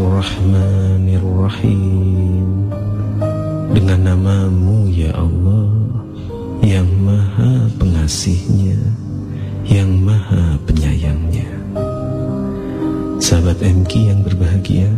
Bismillahirrahmanirrahim. 0.00 2.72
Dengan 3.76 4.00
namamu 4.08 4.88
ya 4.88 5.12
Allah 5.12 5.68
Yang 6.64 6.88
maha 7.04 7.68
pengasihnya 7.76 8.80
Yang 9.68 9.90
maha 10.00 10.56
penyayangnya. 10.64 11.52
Sahabat 13.20 13.60
MK 13.60 13.92
yang 14.08 14.24
berbahagia 14.24 14.88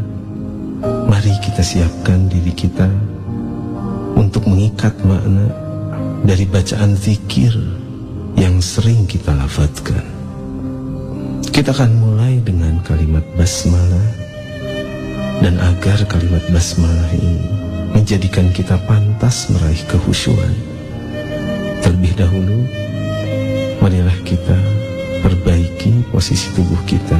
Mari 0.86 1.34
kita 1.42 1.66
siapkan 1.66 2.30
diri 2.30 2.54
kita 2.54 2.86
Untuk 4.14 4.46
mengikat 4.46 4.94
makna 5.02 5.50
Dari 6.22 6.46
bacaan 6.46 6.94
zikir 6.94 7.50
Yang 8.38 8.78
sering 8.78 9.10
kita 9.10 9.34
lafadkan 9.34 10.06
Kita 11.50 11.74
akan 11.74 11.90
mulai 11.98 12.38
dengan 12.38 12.78
kalimat 12.86 13.26
basmalah 13.34 14.21
dan 15.42 15.58
agar 15.58 15.98
kalimat 16.06 16.40
basmalah 16.54 17.10
ini 17.18 17.42
menjadikan 17.90 18.46
kita 18.54 18.78
pantas 18.86 19.50
meraih 19.50 19.82
kehusuan. 19.90 20.54
Terlebih 21.82 22.14
dahulu, 22.14 22.62
marilah 23.82 24.14
kita 24.22 24.54
perbaiki 25.26 26.06
posisi 26.14 26.46
tubuh 26.54 26.78
kita. 26.86 27.18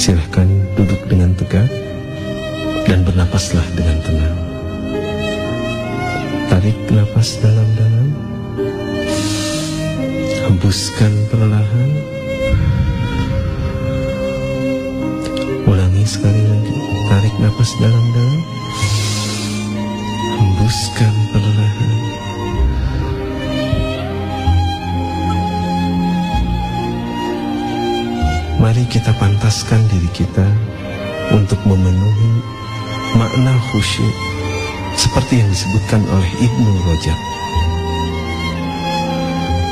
Silahkan 0.00 0.48
duduk 0.72 1.04
dengan 1.04 1.36
tegak 1.36 1.68
dan 2.88 3.04
bernapaslah 3.04 3.66
dengan 3.76 3.98
tenang. 4.00 4.38
Tarik 6.48 6.78
nafas 6.88 7.36
dalam-dalam, 7.44 8.08
hembuskan 10.48 11.12
perlahan. 11.28 11.97
Sekali 16.08 16.40
lagi. 16.40 16.72
Tarik 17.12 17.34
nafas 17.36 17.70
dalam-dalam. 17.76 18.40
Hembuskan 20.40 21.14
perlahan. 21.36 21.96
Mari 28.58 28.84
kita 28.90 29.14
pantaskan 29.22 29.80
diri 29.86 30.10
kita 30.10 30.44
Untuk 31.30 31.62
memenuhi 31.62 32.32
makna 33.14 33.54
khusyuk 33.70 34.16
Seperti 34.98 35.38
yang 35.38 35.46
disebutkan 35.46 36.02
oleh 36.10 36.30
Ibnu 36.42 36.70
Rojab 36.82 37.18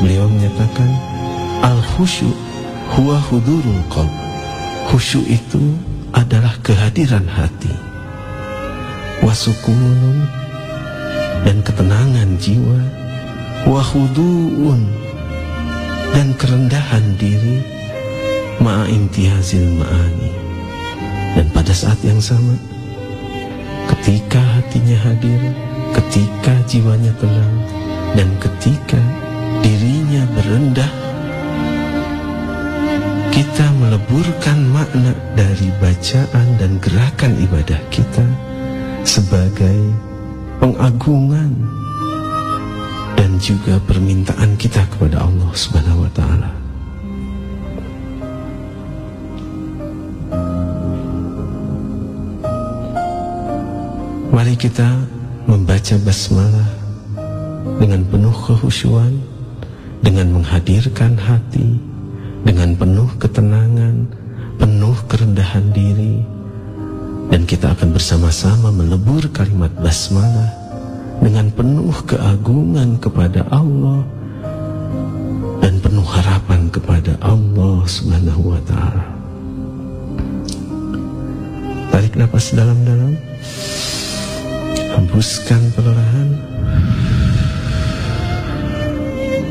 Beliau 0.06 0.30
menyatakan 0.30 0.86
Al-khusyuk 1.66 2.36
huwa 2.94 3.18
hudurul 3.26 3.82
qalb. 3.90 4.12
Khusyuk 4.86 5.26
itu 5.26 5.58
adalah 6.14 6.54
kehadiran 6.62 7.26
hati 7.26 7.72
wasukunun 9.24 10.28
dan 11.42 11.62
ketenangan 11.62 12.36
jiwa 12.38 12.80
wahuduun 13.66 14.86
dan 16.14 16.30
kerendahan 16.38 17.04
diri 17.18 17.60
ma'intihazil 18.62 19.66
ma'ani. 19.80 20.32
Dan 21.36 21.46
pada 21.52 21.72
saat 21.76 22.00
yang 22.00 22.22
sama 22.22 22.56
ketika 23.92 24.40
hatinya 24.40 24.96
hadir 25.04 25.40
ketika 25.92 26.52
jiwanya 26.64 27.12
tenang 27.20 27.56
dan 28.16 28.28
ketika 28.40 29.00
dirinya 29.60 30.24
berendah 30.32 31.05
kita 33.36 33.68
meleburkan 33.76 34.64
makna 34.72 35.12
dari 35.36 35.68
bacaan 35.76 36.56
dan 36.56 36.80
gerakan 36.80 37.36
ibadah 37.36 37.76
kita 37.92 38.24
sebagai 39.04 39.92
pengagungan 40.56 41.52
dan 43.12 43.36
juga 43.36 43.76
permintaan 43.84 44.56
kita 44.56 44.80
kepada 44.88 45.28
Allah 45.28 45.52
Subhanahu 45.52 46.08
wa 46.08 46.12
taala. 46.16 46.50
Mari 54.32 54.56
kita 54.56 54.88
membaca 55.44 55.94
basmalah 56.00 56.72
dengan 57.84 58.00
penuh 58.08 58.36
kehusuan, 58.48 59.20
dengan 60.00 60.40
menghadirkan 60.40 61.20
hati, 61.20 61.95
dengan 62.46 62.78
penuh 62.78 63.10
ketenangan, 63.18 64.06
penuh 64.62 64.94
kerendahan 65.10 65.66
diri, 65.74 66.22
dan 67.26 67.42
kita 67.42 67.74
akan 67.74 67.90
bersama-sama 67.90 68.70
melebur 68.70 69.26
kalimat 69.34 69.74
basmalah 69.74 70.54
dengan 71.18 71.50
penuh 71.50 71.90
keagungan 72.06 73.02
kepada 73.02 73.42
Allah 73.50 74.06
dan 75.58 75.82
penuh 75.82 76.06
harapan 76.06 76.70
kepada 76.70 77.18
Allah 77.18 77.82
Subhanahu 77.82 78.54
wa 78.54 78.60
taala. 78.62 79.06
Tarik 81.90 82.14
nafas 82.14 82.54
dalam-dalam. 82.54 83.18
Hembuskan 84.96 85.60
perlahan. 85.74 86.28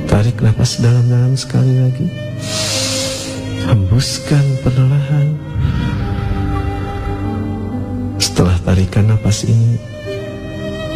Tarik 0.05 0.37
nafas 0.41 0.77
dalam-dalam 0.79 1.33
sekali 1.35 1.73
lagi. 1.75 2.07
Hembuskan 3.65 4.45
perlahan. 4.61 5.33
Setelah 8.21 8.61
tarikan 8.61 9.09
napas 9.09 9.41
ini 9.49 9.81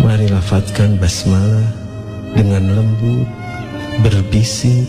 Mari 0.06 0.30
lafadkan 0.30 1.02
basmalah 1.02 1.66
Dengan 2.38 2.78
lembut 2.78 3.26
Berbisik 4.06 4.86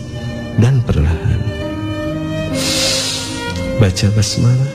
Dan 0.61 0.85
perlahan. 0.85 1.41
Baca 3.81 4.13
basmalah. 4.13 4.69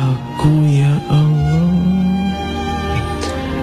Aku 0.03 0.53
ya 0.67 0.95
Allah. 1.07 1.71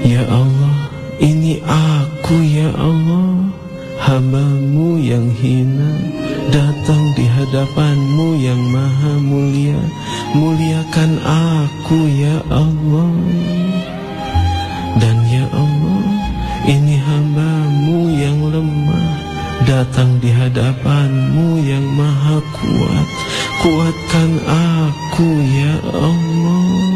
Ya 0.04 0.22
Allah, 0.28 0.76
ini 1.24 1.64
aku 1.64 2.36
ya 2.44 2.68
Allah, 2.76 3.48
hambamu 3.96 5.00
yang 5.00 5.32
hina, 5.32 6.20
datang 6.48 7.12
di 7.12 7.28
hadapanmu 7.28 8.40
yang 8.40 8.60
maha 8.72 9.20
mulia, 9.20 9.80
muliakan 10.32 11.20
aku 11.20 12.08
ya 12.08 12.40
Allah. 12.48 13.12
Dan 14.96 15.16
ya 15.28 15.44
Allah, 15.52 16.04
ini 16.64 16.96
hambamu 16.96 18.00
yang 18.16 18.38
lemah, 18.48 19.12
datang 19.68 20.16
di 20.24 20.32
hadapanmu 20.32 21.60
yang 21.60 21.84
maha 21.92 22.40
kuat, 22.56 23.08
kuatkan 23.60 24.30
aku 24.48 25.28
ya 25.44 25.74
Allah. 25.92 26.89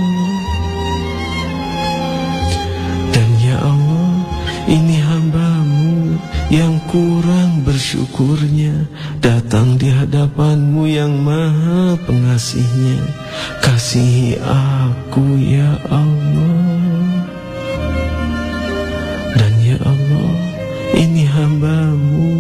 Yang 6.55 6.79
kurang 6.87 7.67
bersyukurnya 7.67 8.87
datang 9.19 9.75
di 9.75 9.91
hadapanmu 9.91 10.87
yang 10.87 11.11
maha 11.19 11.99
pengasihnya. 12.07 13.03
Kasihi 13.59 14.39
aku 14.39 15.35
ya 15.43 15.75
Allah. 15.91 17.27
Dan 19.35 19.53
ya 19.67 19.79
Allah, 19.83 20.35
ini 20.95 21.27
hambamu 21.27 22.31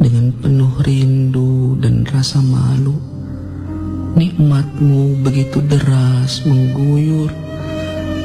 Dengan 0.00 0.32
penuh 0.40 0.74
rindu 0.80 1.76
dan 1.82 2.06
rasa 2.08 2.40
malu. 2.40 2.96
Nikmatmu 4.16 5.22
begitu 5.22 5.60
deras 5.64 6.42
mengguyur 6.46 7.30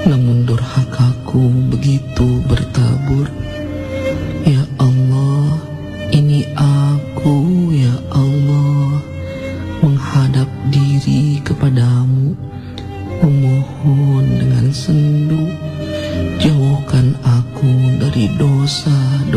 Namun 0.05 0.45
durhakaku 0.45 1.73
begitu 1.73 2.41
bertabur. 2.45 3.27
Ya 4.45 4.61
Allah, 4.77 5.57
ini 6.13 6.45
aku 6.53 7.73
ya 7.73 7.97
Allah 8.13 9.01
menghadap 9.81 10.49
diri 10.69 11.41
kepadamu 11.41 12.37
memohon 13.25 14.25
dengan 14.37 14.69
sendu 14.69 15.14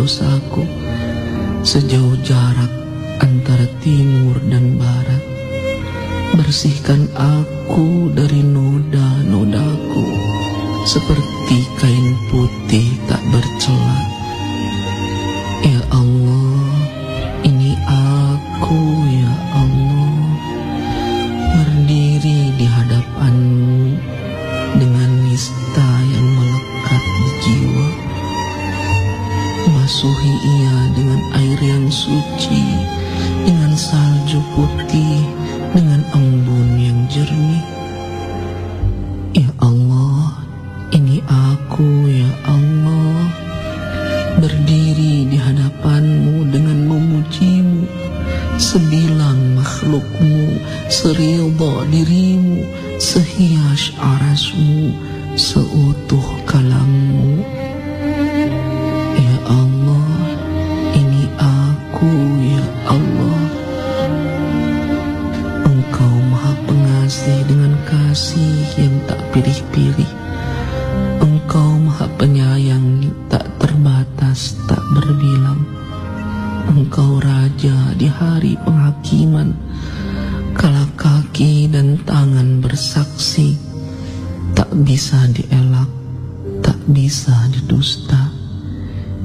dosa-dosaku 0.08 0.64
sejauh 1.60 2.16
jarak 2.24 2.72
antara 3.20 3.68
timur 3.84 4.40
dan 4.48 4.80
barat. 4.80 5.20
Bersihkan 6.32 7.08
aku 7.16 8.12
dari 8.12 8.44
noda-nodaku 8.44 10.04
Seperti 10.84 11.56
kain 11.80 12.08
putih 12.28 12.88
tak 13.08 13.20
bercela 13.32 14.17
Sehias 53.18 53.90
arasmu 53.98 54.94
Seutuh 55.34 56.38
kalammu. 56.46 57.42
Ya 59.18 59.36
Allah 59.42 60.38
Ini 60.94 61.26
aku 61.34 62.14
ya 62.46 62.62
Allah. 62.86 63.42
Engkau 65.66 66.14
maha 66.30 66.54
pengasih 66.62 67.42
dengan 67.50 67.74
kasih 67.90 68.62
yang 68.78 68.94
tak 69.10 69.18
pilih-pilih. 69.34 70.12
Engkau 71.18 71.74
maha 71.74 72.06
penyayang 72.22 73.02
tak 73.26 73.50
terbatas 73.58 74.54
tak 74.70 74.82
berbilang. 74.94 75.66
Engkau 76.70 77.18
raja 77.18 77.98
di 77.98 78.06
hari 78.06 78.54
penghakiman. 78.62 79.58
Kala 80.58 80.90
kaki 80.98 81.70
dan 81.70 82.02
tangan 82.02 82.58
bersaksi 82.58 82.98
Tak 82.98 83.07
bisa 84.82 85.18
dielak 85.34 85.90
Tak 86.62 86.78
bisa 86.90 87.34
didusta. 87.50 88.30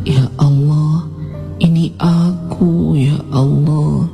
Ya 0.04 0.26
Allah 0.42 1.06
Ini 1.62 1.94
aku 2.02 2.98
ya 2.98 3.18
Allah 3.30 4.10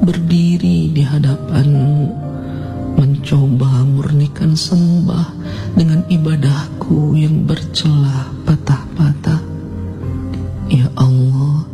Berdiri 0.00 0.94
di 0.94 1.02
hadapanmu 1.02 2.02
Mencoba 2.96 3.84
murnikan 3.84 4.54
sembah 4.54 5.28
Dengan 5.74 6.06
ibadahku 6.08 7.18
yang 7.18 7.44
bercelah 7.44 8.30
patah-patah. 8.46 9.42
Ya 10.70 10.86
Allah 10.94 11.66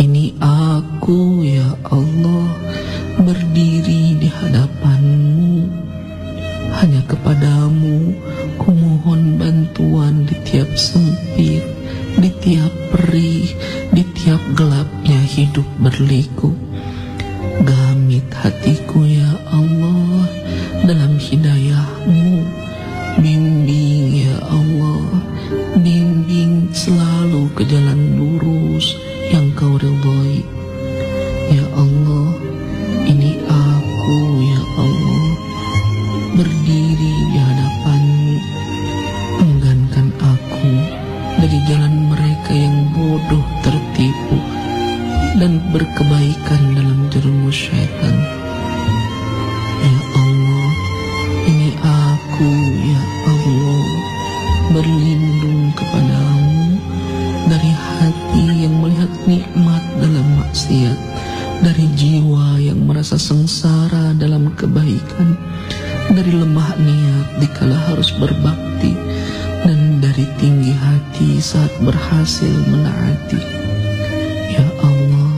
Ini 0.00 0.34
aku 0.40 1.44
ya 1.44 1.68
Allah 1.92 2.46
Berdiri 3.20 4.18
di 4.18 4.28
hadapanmu 4.28 5.43
Hanya 6.84 7.00
kepadamu. 7.08 8.12
Kumohon 8.60 9.40
bantuan 9.40 10.28
di 10.28 10.36
tiap 10.44 10.68
sempit 10.76 11.64
Di 12.20 12.28
tiap 12.44 12.68
perih 12.92 13.48
Di 13.88 14.04
tiap 14.12 14.44
gelapnya 14.52 15.16
hidup 15.16 15.64
berliku. 15.80 16.52
Gamit 17.64 18.28
hatiku 18.36 18.83
kebaikan. 64.52 65.40
Dari 66.12 66.32
lemah 66.36 66.76
niat 66.76 67.40
dikala 67.40 67.76
harus 67.88 68.12
berbakti. 68.12 68.92
Dan 69.64 70.04
dari 70.04 70.28
tinggi 70.36 70.76
hati 70.76 71.40
saat 71.40 71.72
berhasil 71.80 72.52
menaati. 72.68 73.40
Ya 74.52 74.66
Allah 74.84 75.32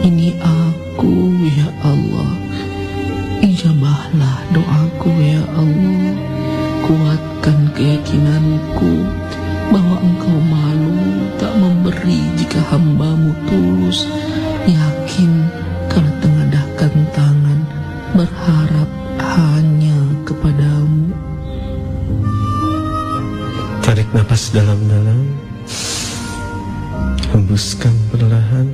Ini 0.00 0.32
aku 0.40 1.36
ya 1.52 1.68
Allah. 1.84 2.32
Ijabahlah 3.44 4.36
doaku 4.56 5.12
ya 5.20 5.44
Allah. 5.52 6.16
Kuatkan 6.88 7.76
keyakinanku 7.76 9.04
Bahwa 9.70 9.96
engkau 10.00 10.40
malu 10.40 10.96
tak 11.36 11.52
memberi 11.60 12.20
jika 12.40 12.64
hambamu 12.72 13.36
tulus. 13.46 14.08
Yakin 14.64 14.99
Berharap 18.20 18.90
hanya 19.16 19.96
kepadamu. 20.28 21.08
Tarik 23.80 24.04
nafas 24.12 24.52
dalam-dalam. 24.52 25.24
Hembuskan 27.32 27.96
perlahan. 28.12 28.68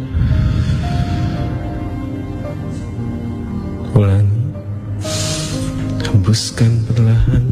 Ulangi. 3.95 4.43
Hembuskan 6.11 6.83
perlahan. 6.91 7.47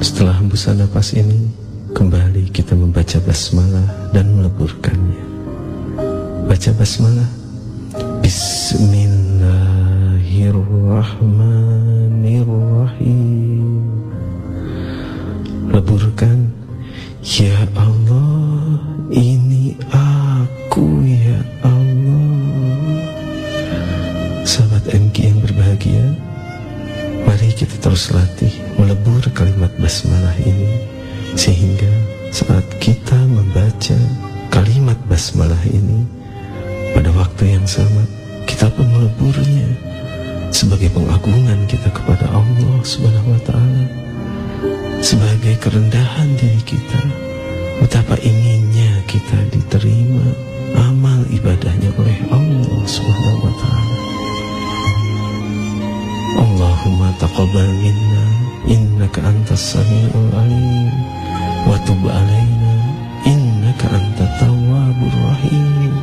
Setelah 0.00 0.40
hembusan 0.40 0.80
nafas 0.80 1.12
ini 1.12 1.52
Kembali 1.92 2.48
kita 2.48 2.72
membaca 2.72 3.20
basmalah 3.20 4.12
dan 4.16 4.28
meleburkannya. 4.40 5.24
Baca 6.48 6.70
basmalah 6.76 7.28
Bismillahirrahmanirrahim. 11.16 13.88
Leburkan 15.72 16.52
Ya 17.24 17.56
Allah 17.72 18.76
Ini 19.08 19.80
aku 19.96 21.08
ya 21.08 21.40
Allah. 21.64 23.00
Sahabat 24.44 24.92
MG 24.92 25.32
yang 25.32 25.40
berbahagia 25.40 26.04
Mari 27.24 27.48
kita 27.56 27.80
terus 27.80 28.12
latih 28.12 28.52
Melebur 28.76 29.24
kalimat 29.32 29.72
basmalah 29.80 30.36
ini 30.44 30.84
Sehingga 31.32 31.96
saat 32.28 32.68
kita 32.76 33.16
membaca 33.24 33.96
Kalimat 34.52 35.00
basmalah 35.08 35.64
ini 35.64 36.04
Pada 36.92 37.08
waktu 37.16 37.56
yang 37.56 37.64
sama 37.64 38.04
Kita 38.44 38.68
pun 38.68 38.84
meleburnya 38.84 39.96
Sebagai 40.50 40.90
pengagungan 40.90 41.64
kita 41.70 41.88
kepada 41.94 42.26
Allah 42.32 42.76
Subhanahu 42.82 43.32
wa 43.32 43.40
ta'ala 43.46 44.06
sebagai 45.06 45.54
kerendahan 45.62 46.34
diri 46.34 46.58
kita 46.66 47.00
betapa 47.78 48.18
inginnya 48.26 49.04
kita 49.06 49.38
diterima 49.54 50.34
amal 50.74 51.22
ibadahnya 51.30 51.94
oleh 51.94 52.18
Allah 52.32 52.80
Subhanahu 52.88 53.46
wa 53.46 53.54
taala. 53.54 53.96
Allahumma 56.42 57.08
taqabbal 57.22 57.70
minna 57.80 58.26
innaka 58.66 59.30
antas 59.30 59.78
samiul 59.78 60.30
alim 60.34 60.90
wa 61.70 61.78
tub 61.86 62.02
alaina 62.02 62.74
innaka 63.30 63.86
antat 63.94 64.30
tawwabur 64.42 65.16
rahim. 65.30 65.94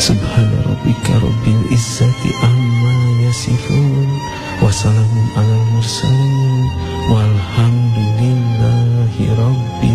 Subhana 0.00 0.56
rabbika 0.64 1.14
rabbil 1.20 1.62
izzati 1.70 2.30
amma 2.42 2.99
yasifun 3.30 4.10
wa 4.58 4.66
salamun 4.74 5.26
alal 5.38 5.62
mursalin 5.70 6.66
walhamdulillahi 7.14 9.22
alamin 9.30 9.89